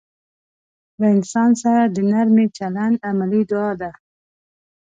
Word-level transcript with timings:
له 0.99 1.07
انسان 1.15 1.51
سره 1.63 1.81
د 1.85 1.97
نرمي 2.11 2.45
چلند 2.57 2.95
عملي 3.09 3.41
دعا 3.49 3.71
ده. 3.81 3.91